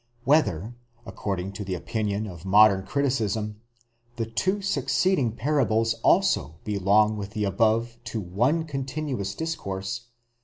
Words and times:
Whether, 0.23 0.73
according 1.05 1.51
to 1.51 1.63
the 1.63 1.75
opinion 1.75 2.25
of 2.25 2.43
modern 2.43 2.87
criticism, 2.87 3.61
the 4.15 4.25
two 4.25 4.59
succeeding 4.63 5.33
parables 5.35 5.93
also 6.01 6.55
belong 6.63 7.17
with 7.17 7.33
the 7.33 7.43
above 7.43 7.97
to 8.05 8.19
one 8.19 8.63
continuous 8.65 9.35
discourse 9.35 10.07